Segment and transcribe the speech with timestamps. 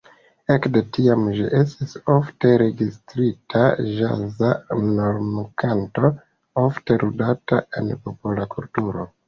[0.53, 3.61] Ekde tiam ĝi estis ofte registrita
[3.99, 4.51] ĵaza
[4.87, 6.13] normkanto
[6.67, 9.11] ofte ludata en popola kulturo.